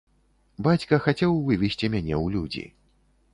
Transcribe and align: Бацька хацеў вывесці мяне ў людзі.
Бацька 0.67 0.99
хацеў 1.05 1.31
вывесці 1.51 1.91
мяне 1.97 2.15
ў 2.23 2.27
людзі. 2.39 2.65